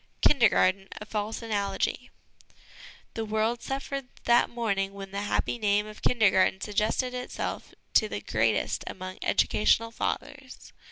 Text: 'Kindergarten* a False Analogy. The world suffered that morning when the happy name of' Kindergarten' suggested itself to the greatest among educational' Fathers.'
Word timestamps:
'Kindergarten* 0.21 0.87
a 0.93 1.05
False 1.05 1.43
Analogy. 1.43 2.09
The 3.13 3.23
world 3.23 3.61
suffered 3.61 4.07
that 4.23 4.49
morning 4.49 4.93
when 4.93 5.11
the 5.11 5.21
happy 5.21 5.59
name 5.59 5.85
of' 5.85 6.01
Kindergarten' 6.01 6.59
suggested 6.61 7.13
itself 7.13 7.75
to 7.93 8.09
the 8.09 8.19
greatest 8.19 8.83
among 8.87 9.19
educational' 9.21 9.91
Fathers.' 9.91 10.73